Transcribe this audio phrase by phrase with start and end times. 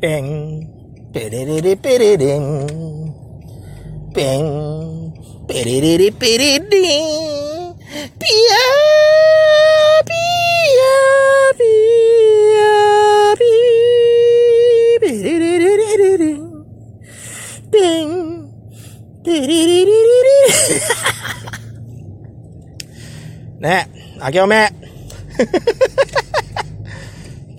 [0.00, 2.66] ペン、ペレレレペレレン。
[4.14, 5.12] ペン、
[5.46, 6.60] ペレレレペレ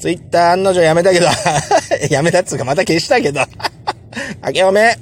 [0.01, 1.27] ツイッター案の定やめたけど、
[2.09, 3.41] やめたっつうかまた消したけど。
[4.43, 4.97] 明けおめ。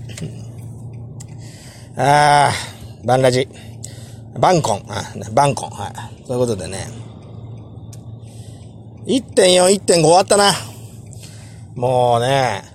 [1.95, 3.47] あー、バンラジ。
[4.37, 4.83] バンコン。
[4.89, 5.01] あ、
[5.31, 5.69] バンコン。
[5.69, 5.93] はい。
[6.27, 6.85] そういうことでね。
[9.07, 10.53] 1.4、1.5終わったな。
[11.75, 12.65] もうね、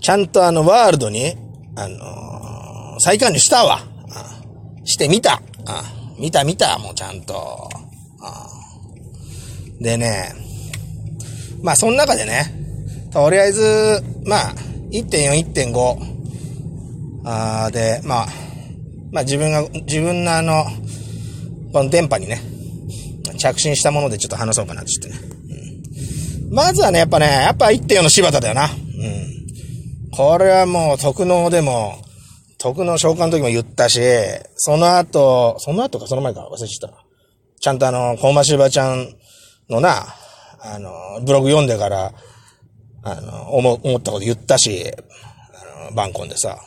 [0.00, 1.36] ちゃんとあの、ワールドに、
[1.74, 3.82] あのー、再加入したわ。
[4.86, 5.42] してみた。
[6.18, 7.68] 見た見た、もうちゃんと。
[9.78, 10.45] でね、
[11.66, 12.44] まあ、その中でね、
[13.12, 14.54] とりあえず、まあ、
[14.92, 18.26] 1.4、1.5、あで、まあ、
[19.10, 20.64] まあ自分が、自分のあの、
[21.72, 22.40] この電波にね、
[23.36, 25.16] 着信したものでちょっと話そうかなってってね。
[26.46, 28.66] うん、まずはね、やっぱね、やっぱ1.4の柴田だよな。
[28.66, 30.10] うん。
[30.12, 31.96] これはもう、特納でも、
[32.58, 34.00] 特納召喚の時も言ったし、
[34.54, 36.96] その後、その後かその前か忘れちゃった。
[37.58, 39.16] ちゃんとあの、コーマシバちゃん
[39.68, 40.14] のな、
[40.60, 40.90] あの、
[41.24, 42.12] ブログ読んでから、
[43.02, 46.58] あの、思、思ったこと言ったし、あの、バンコンでさ。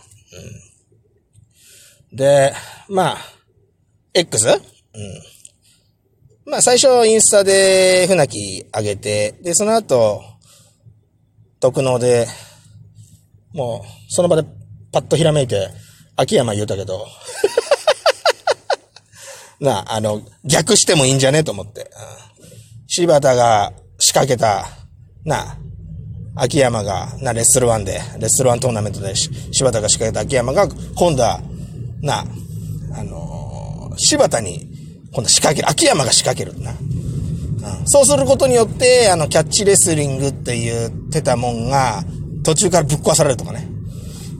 [2.11, 2.17] うん。
[2.17, 2.53] で、
[2.87, 3.17] まあ、
[4.13, 4.47] X?
[4.47, 4.59] うん。
[6.45, 10.21] まあ、最初インスタで船木上げて、で、その後、
[11.59, 12.27] 特納で、
[13.53, 14.47] もう、その場で
[14.91, 15.69] パッとひらめいて、
[16.15, 17.05] 秋山言うたけど、
[19.59, 21.43] なあ、あの、逆してもいいんじゃね？
[21.43, 21.91] と思って。
[22.99, 24.65] 柴田が仕掛けた、
[25.23, 25.57] な、
[26.35, 31.39] 秋山が、な、レッスルワンで、レッスルワントーナメントで、柴田が仕掛けた秋山が、今度は、
[32.01, 32.25] なあ、
[32.99, 34.69] あのー、柴田に、
[35.13, 35.69] 今度仕掛ける。
[35.69, 36.71] 秋山が仕掛けるな。
[36.71, 42.03] うん、そうすることによって、あの、キャッチレスリングって言ってたもんが、
[42.43, 43.65] 途中からぶっ壊されるとかね。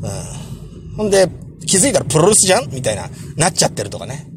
[0.01, 0.97] うん。
[0.97, 1.29] ほんで、
[1.65, 4.27] 気づいたらプロレスじゃんみたいな、なっちゃってるとかね。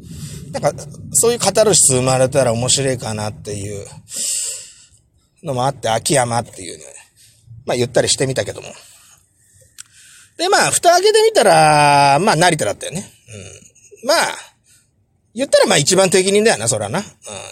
[0.53, 3.87] なんか、そういうカタルシス生まれたら面白いかなっていう
[5.43, 6.85] のもあって、秋山っていうね。
[7.65, 8.69] まあ言ったりしてみたけども。
[10.37, 13.09] で、まあ、蓋開けてみたら、まあ、成田だったよね。
[14.03, 14.09] うん。
[14.09, 14.19] まあ、
[15.35, 16.99] 言ったらまあ一番適任だよな、そらな。
[16.99, 17.05] うん。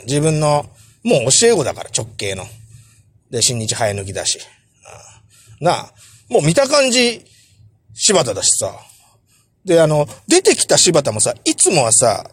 [0.07, 0.67] 自分の、
[1.05, 2.45] もう教え子だから、直系の。
[3.31, 4.41] で、新日生え抜きだし。
[5.61, 5.67] うん。
[5.67, 5.93] なあ、
[6.29, 7.25] もう見た感じ、
[7.95, 8.75] 柴田だしさ。
[9.65, 12.29] で、あの、出てきた柴田もさ、いつもはさ、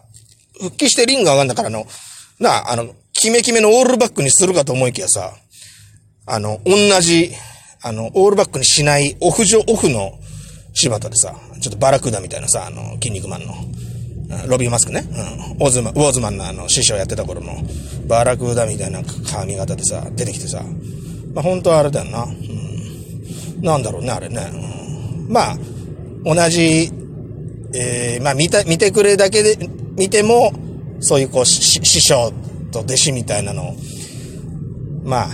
[0.60, 1.86] 復帰してリング上がんだからあの、
[2.38, 5.32] なあ、あの、キメキメのオールバックにするかと思いきやさ、
[6.26, 7.32] あの、同じ、
[7.82, 10.18] あの、オールバックにしないオフ上、オフの
[10.74, 13.54] 柴田でさ、ちょっとバラクーダみたいなさ、あの、筋肉マンの、
[14.46, 15.04] ロビーマスクね。
[15.58, 15.66] うん。
[15.66, 17.52] オズマン、ウォーズマンのあの、師匠やってた頃の、
[18.06, 19.02] バラクーダみたいな
[19.32, 20.62] 髪型でさ、出てきてさ、
[21.34, 22.24] まあ、本当はあれだよな。
[22.24, 23.62] うん。
[23.62, 24.50] なんだろうね、あれね。
[24.52, 25.58] うん、まあ、
[26.24, 26.92] 同じ、
[27.74, 29.56] えー、まあ、見た、見てくれだけで、
[29.98, 30.52] 見ても、
[31.00, 32.32] そういうこう、師匠
[32.70, 33.76] と弟子みたいなのを、
[35.04, 35.28] まあ、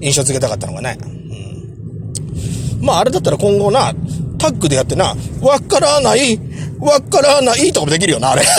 [0.00, 0.96] 印象付けたかったのがね。
[2.80, 2.84] うん。
[2.84, 3.92] まあ、あれだったら今後な、
[4.38, 6.40] タッグでやってな、わからない、
[6.78, 8.42] わからないとかもできるよな、あれ。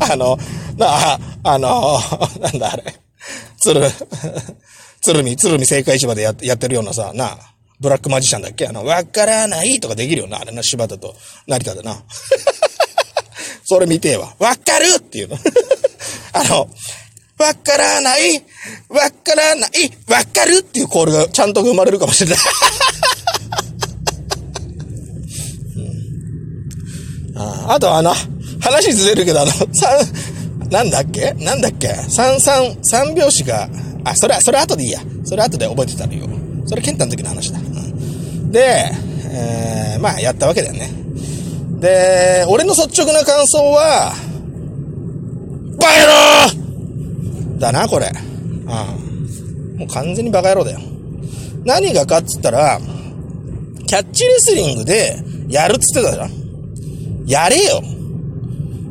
[0.00, 0.38] あの、
[0.76, 2.00] なあ、あの、
[2.40, 2.94] なんだあれ。
[3.58, 3.82] 鶴、
[5.00, 7.38] 鶴見、鶴見正解市場でややってるようなさ、な
[7.80, 8.66] ブラックマジシャンだっけ？
[8.68, 11.14] あの、わからないとかできるよな、あれな、柴田と
[11.46, 12.02] 成田でな。
[13.64, 14.34] それ見てえわ。
[14.38, 15.38] わかるっていうの。
[16.32, 16.68] あの、
[17.38, 18.36] わからない、
[18.88, 19.70] わからない、
[20.08, 22.38] わかるっていうコールがちゃんと生まれるかもしれない。
[27.34, 28.14] うん、ああとあの、
[28.60, 29.98] 話ずれるけどあの、三、
[30.70, 31.32] なんだっけ？
[31.32, 31.88] なんだっけ？
[32.08, 33.68] 三三、三拍子が、
[34.04, 35.00] あ、それは、それ後でいいや。
[35.24, 36.28] それ後で覚えてたのよ。
[36.66, 37.58] それケンタの時の話だ。
[38.54, 38.90] で、
[39.32, 40.88] えー、まあやったわけだよね。
[41.80, 44.14] で、俺の率直な感想は、
[45.78, 46.54] バカ野
[47.56, 48.10] 郎だな、これ。
[48.10, 49.78] うん。
[49.78, 50.80] もう完全にバカ野郎だよ。
[51.64, 52.78] 何がかっつったら、
[53.86, 55.18] キャッチレスリングで
[55.48, 56.30] やるっつってたじゃん。
[57.26, 57.82] やれよ。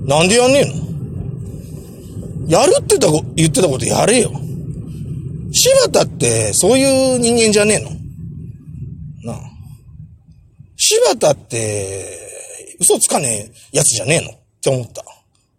[0.05, 4.31] なんでやんねえのやるってた言ってたことやれよ。
[5.53, 8.02] 柴田ってそういう人間じゃねえの？
[10.85, 14.31] 柴田って嘘つかねえやつじゃねえの？
[14.31, 15.05] って思った。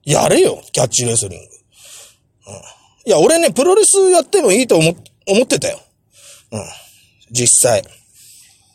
[0.05, 1.47] やれよ、キャッチレスリング。
[1.47, 2.55] うん。
[3.07, 4.95] いや、俺ね、プロレスやってもいいと思、
[5.27, 5.81] 思ってたよ。
[6.53, 6.65] うん。
[7.31, 7.83] 実際。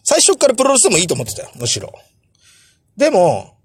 [0.04, 1.94] 最初からプロレスでもいいと思ってたよ、むしろ。
[2.98, 3.58] でも、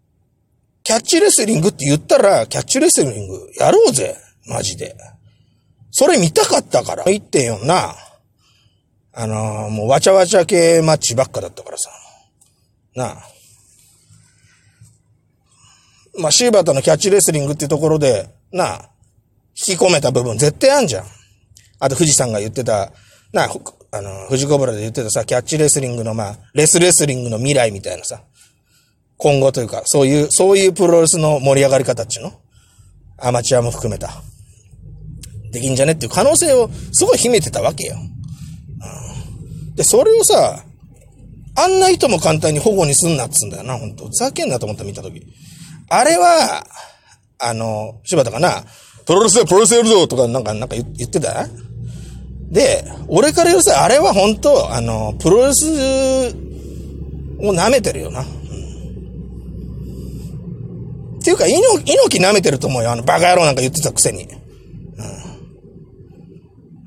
[0.83, 4.15] キャッチレスリングって言ったら、キャッチレスリングやろうぜ。
[4.47, 4.95] マジで。
[5.91, 7.05] それ見たかったから。
[7.05, 7.95] 1.4な。
[9.15, 11.89] あのー、もうわちゃわちゃ系マッチばっかだったからさ。
[12.95, 13.23] なあ。
[16.17, 18.91] まあ、シーバータのキャッチレスリングっていうところで、なあ、
[19.57, 21.05] 引き込めた部分絶対あんじゃん。
[21.81, 22.93] あと、富士山が言ってた、
[23.33, 23.51] なあ、
[23.91, 28.23] あの、富士コブラで言ってたさ、キャッチレスリングの、まあ、レスレスリングの未来みたいなさ、
[29.17, 32.33] 今後というか、そういう、そういうプロレスの盛り上がり方っちゅうの？
[33.17, 34.11] アマチュアも含めた。
[35.53, 37.95] できんじゃねっていう可能性をすごい秘めてたわけよ。
[37.97, 40.65] うん、で、それをさ、
[41.57, 45.23] あんな人も簡単に保護にすんなっつうんだよな、本当ふざけんなと思った見たとき。
[45.89, 46.67] あれは、
[47.39, 48.65] あの、柴田かな、
[49.07, 51.47] プロレスでプロレスやるぞとかなんか、なんか言ってた？
[52.51, 55.65] で、俺から言うさ、あれは本当あの、プロレス
[57.39, 58.21] を舐めてるよな。
[58.21, 58.27] うん、
[61.19, 62.93] っていうか、猪木舐めてると思うよ。
[62.93, 64.25] あの、バカ野郎なんか言ってたくせに。
[64.25, 64.31] うん。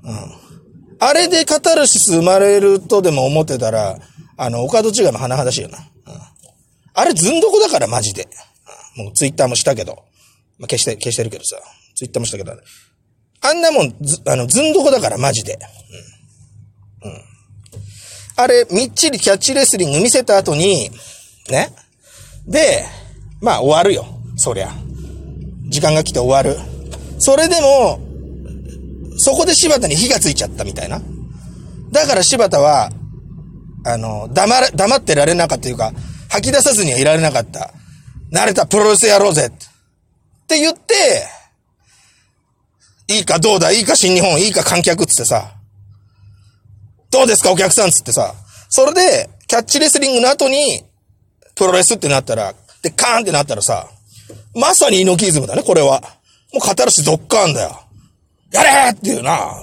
[0.09, 0.17] うん。
[0.99, 3.99] あれでカタルシス生まれるとでも思ってたら、
[4.37, 5.79] あの、岡戸違いも甚だしいよな。
[5.79, 5.85] うん。
[6.93, 8.27] あれずんどこだから、マジで。
[8.97, 10.05] うん、もうツイッターもしたけど。
[10.59, 11.57] まあ、消して、消してるけどさ。
[11.95, 12.53] ツイッターもしたけど、
[13.41, 15.59] あんなもん、ず、あの、ずんどこだから、マジで。
[17.03, 17.11] うん。
[17.11, 17.21] うん。
[18.35, 20.91] あれ、みっちりキャッチレスリング見せた後に、
[21.49, 21.73] ね。
[22.45, 22.85] で、
[23.41, 24.05] まあ終わるよ。
[24.35, 24.69] そりゃ。
[25.69, 26.59] 時間が来て終わる。
[27.19, 27.99] それでも、
[29.17, 31.01] そこで柴田に火がついちゃったみたいな。
[31.91, 32.91] だから柴田は、
[33.87, 35.93] あの、黙れ、黙ってられなかったというか、
[36.29, 37.73] 吐き出さずにはいられなかった。
[38.31, 39.51] 慣れたプロレスやろうぜっ
[40.47, 40.93] て言って、
[43.09, 45.53] いいかどうだいいか新日本いいか観客つってさ、
[47.09, 48.33] どうですかお客さんつってさ、
[48.69, 50.83] それで、キャッチレスリングの後に、
[51.55, 53.87] プロレスってなったら、で、カーンってなったらさ、
[54.53, 56.01] まさに猪木イズムだね、これは。
[56.53, 57.81] もう語るしドッカーンだよ。
[58.51, 59.55] やれっていうな。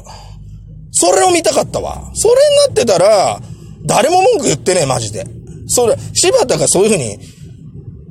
[0.91, 2.11] それを見たかったわ。
[2.15, 3.41] それになってたら、
[3.87, 5.27] 誰も文句言ってねえ、マジで。
[5.67, 7.19] それ、柴田がそういう風に、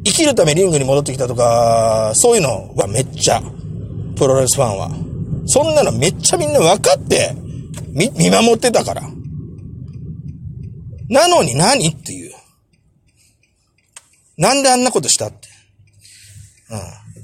[0.05, 3.41] 生きるためリングに戻ってきたとか、そういうのはめっちゃ、
[4.15, 4.91] プロレスファンは。
[5.45, 7.35] そんなのめっちゃみんな分かって、
[7.93, 9.03] 見、見守ってたから。
[11.09, 12.33] なのに何っていう。
[14.37, 15.47] なんであんなことしたって。
[16.69, 16.79] うん。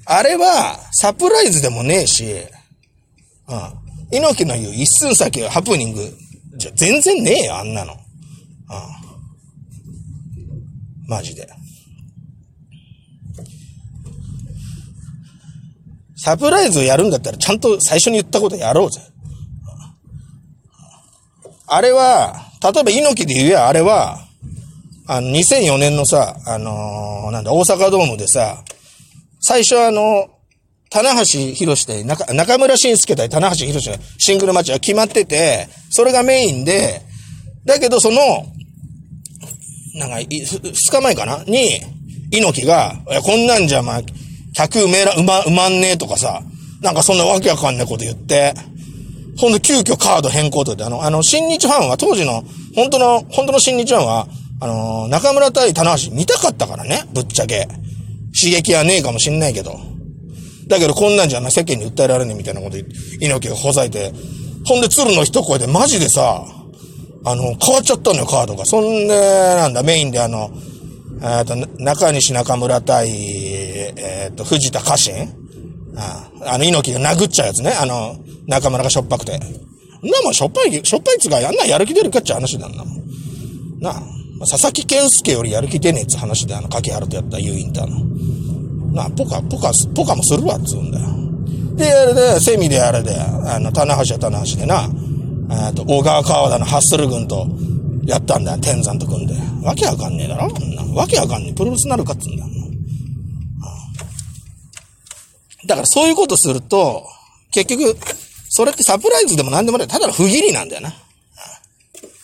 [0.05, 2.25] あれは、サプライズでもねえし、
[3.47, 3.89] うん。
[4.11, 6.13] 猪木の言う一寸先はハプニング、
[6.57, 7.95] じゃ全然ねえよ、あんなの。
[8.69, 8.73] う
[11.05, 11.09] ん。
[11.09, 11.47] マジで。
[16.15, 19.01] サプライズをやるんだったらちゃんと最初に言ったことやろうぜ。
[21.67, 24.19] あれは、例えば猪木で言えばあれは、
[25.07, 28.63] あの、2004年のさ、あのー、なんだ、大阪ドームでさ、
[29.39, 30.27] 最初あの、
[30.89, 37.01] 棚橋博士で、中、村晋介対棚橋博士のシングルマッチが決まってて、それがメインで、
[37.65, 38.19] だけどその、
[39.95, 41.43] なんか、2日前かな？
[41.45, 41.79] に、
[42.31, 44.01] 猪木が、こんなんじゃ、まあ、
[44.55, 46.41] 100埋めら、埋ま、埋まんねえとかさ、
[46.81, 48.53] なんかそんなわけわかんないこと言って、
[49.37, 52.43] ほんで急遽カード変更とで、あの、あの、新日ファンは当時の、
[52.75, 54.27] 本当の、本当の新日ファンは、
[54.61, 57.67] あのー、中村対棚橋見たかったからね、ぶっちゃけ。
[58.37, 59.79] 刺激はねえかもしんないけど。
[60.67, 62.77] だけどこんなんじゃな、世間に訴えられねえみたいなこと
[63.19, 64.13] 猪木がほざいて。
[64.65, 66.45] ほんで鶴の一声でマジでさ、
[67.25, 68.65] あの、変わっちゃったのよ、カードが。
[68.65, 70.51] そんで、なんだ、メインであの、
[71.21, 73.09] えっ、と、中西中村対、
[73.97, 75.13] えっ、ー、と、藤田家臣
[75.97, 77.71] ああの、猪木が殴っちゃうやつね。
[77.71, 78.15] あの、
[78.47, 79.37] 中村がしょっぱくて。
[79.37, 83.79] なもんしょっぱい、しょっぱいつがやんなやる気出るかっちゃ話なんだもん。
[83.81, 84.01] なあ、
[84.49, 88.05] 佐々木健介よりやる気出ねえっつ話で、あの、柿原とやった U インターの。
[88.93, 91.05] なあ、ポカ、ポカ、ポカもするわっつうんだよ。
[91.75, 94.89] で、あれで、セミであれで、あの、棚橋は棚橋でな、
[95.51, 97.47] えっと、小川川田のハッスル軍と、
[98.05, 99.35] やったんだよ、天山と組んで。
[99.63, 100.47] わけわかんねえだろ
[100.95, 101.53] わけわかんねえ。
[101.53, 102.49] プロレスなるかっつうんだよ。
[105.67, 107.05] だからそういうことすると、
[107.51, 107.95] 結局、
[108.49, 109.87] それってサプライズでも何でもない。
[109.87, 110.93] ただの不義理なんだよな。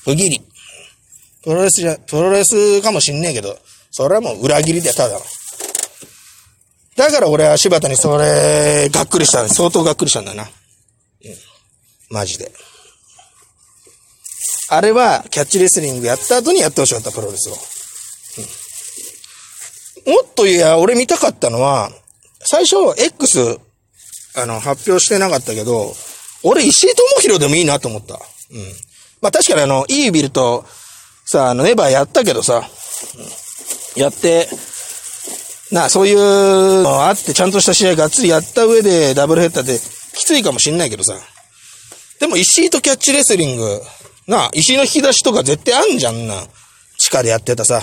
[0.04, 0.42] 不義理。
[1.44, 3.58] プロレスじゃ、プロレスかもしんねえけど、
[3.92, 5.22] それはもう裏切りでただの。
[6.96, 10.44] だから俺は柴田にそれ、がっくりした相当がっくりしたんだよな。
[10.44, 10.50] うん。
[12.10, 12.52] マジで。
[14.70, 17.54] あれは、キャッチレスリングやった後にやってほしかった、プロレスを。
[20.08, 21.92] うん、もっと言えば、俺見たかったのは、
[22.40, 23.60] 最初、X、
[24.36, 25.96] あの、発表してなかったけど、
[26.44, 28.16] 俺、石井智弘でもいいなと思った。
[28.16, 28.20] うん。
[29.22, 30.66] まあ確かにあの、イービルと、
[31.26, 32.70] さ、あの、ネバーやったけどさ、
[33.96, 34.48] やって、
[35.72, 39.80] な、そういうのあって、ちゃんとした試合がっつりやった上で、ダブルヘッダーで、
[40.14, 41.16] きついかもしんないけどさ。
[42.20, 43.82] でも、石井とキャッチレスリング、
[44.28, 46.36] なあ、石の引き出しとか絶対あんじゃんな。
[46.98, 47.82] 地下でやってたさ。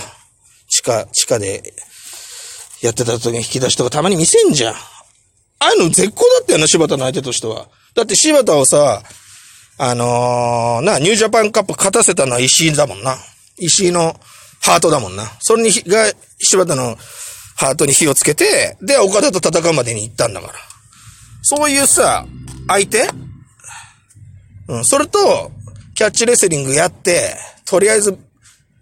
[0.67, 1.73] 地下、地下で
[2.81, 4.73] やってた時に引き出しとかたまに見せんじゃん。
[4.73, 4.77] あ
[5.59, 7.69] あいうの絶好だったよな、柴田の相手としては。
[7.95, 9.03] だって柴田をさ、
[9.77, 13.17] あのー、な、ニュージャパンカップ勝たせたのは石井だもんな。
[13.57, 14.19] 石井の
[14.61, 15.31] ハートだもんな。
[15.39, 16.97] それに、が、柴田の
[17.55, 20.53] ハートに火をつけて、で、岡田と戦うまでに行ったんだから。
[21.41, 22.25] そういうさ、
[22.67, 23.09] 相手？
[24.67, 25.51] うん、それと、
[25.95, 27.35] キャッチレスリングやって、
[27.65, 28.17] とりあえず、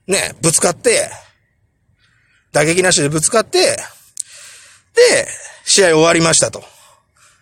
[0.07, 1.09] ね、ぶつかって、
[2.51, 3.77] 打撃なしでぶつかって、
[4.93, 5.27] で、
[5.65, 6.63] 試合終わりましたと。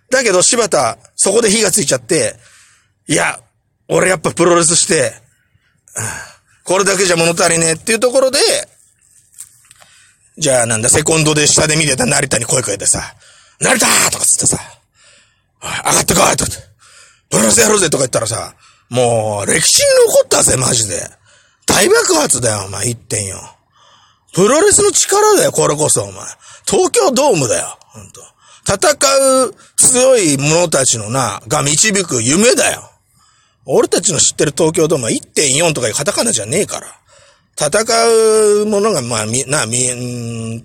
[0.10, 2.36] だけど柴田、そこで火がついちゃって、
[3.08, 3.40] いや、
[3.88, 5.14] 俺やっぱプロレスして、
[6.64, 8.40] これだけじゃ物足りねえっていうところで、
[10.38, 13.02] じゃあなんだ、セコンドで下で見てた成田に声かけてさ、
[13.60, 13.88] 成田!
[14.12, 14.58] とかつってさ、
[15.62, 16.38] 上がってこい!
[16.38, 16.64] とかって、
[17.30, 17.90] プロレスやろうぜ!
[17.90, 18.54] とか言ったらさ、
[18.90, 21.00] もう歴史に残ったぜ、マジで。
[21.66, 23.38] 大爆発だよ、お前、言ってんよ。
[24.34, 26.26] プロレスの力だよ、これこそ、お前。
[26.66, 28.22] 東京ドームだよ、ほんと。
[28.68, 28.78] 戦
[29.46, 32.90] う強い者たちのな、が導く夢だよ。
[33.66, 36.88] 俺たちの知ってる東京ドームは1.4とかいうカタカナじゃねえから。
[37.56, 37.84] 戦
[38.62, 40.64] うものが、まあ、み、な、み、ん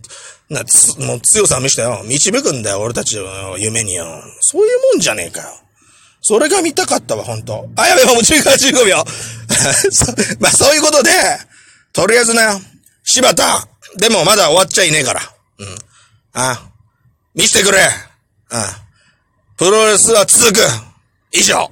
[0.48, 2.02] な、つ、もう強さを見せたよ。
[2.04, 4.06] 導くんだよ、俺たちの夢によ。
[4.40, 5.63] そういうもんじゃねえかよ。
[6.26, 7.68] それが見たかったわ、本当。
[7.76, 8.96] あ、やべ、もう10から15秒。
[10.40, 11.10] まあ、そういうことで、
[11.92, 12.40] とりあえずね、
[13.04, 15.20] 柴田、でもまだ終わっちゃいねえから。
[15.58, 15.78] うん。
[16.32, 16.62] あ、
[17.34, 17.90] 見せてくれ。
[18.52, 18.62] うん。
[19.58, 20.60] プロレスは続く。
[21.30, 21.70] 以上。